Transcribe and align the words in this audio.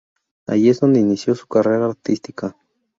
Allí 0.47 0.69
es 0.69 0.79
donde 0.79 0.99
inició 0.99 1.35
su 1.35 1.45
carrera 1.45 1.85
artística. 1.85 2.55